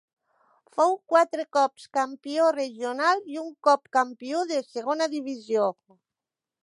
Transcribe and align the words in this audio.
Fou 0.77 0.93
quatre 1.13 1.43
cops 1.57 1.85
campió 1.97 2.47
regional 2.55 3.21
i 3.35 3.39
un 3.43 3.51
cop 3.69 3.87
campió 3.99 4.43
de 4.53 4.63
Segona 4.71 5.09
Divisió. 5.13 5.69